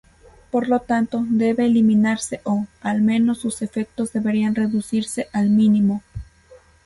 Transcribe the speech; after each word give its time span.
Por 0.49 0.67
lo 0.67 0.79
tanto, 0.79 1.23
debe 1.29 1.65
eliminarse 1.65 2.41
o, 2.43 2.65
al 2.81 3.03
menos 3.03 3.37
sus 3.37 3.61
efectos 3.61 4.11
deberían 4.11 4.55
reducirse 4.55 5.27
al 5.31 5.51
mínimo. 5.51 6.01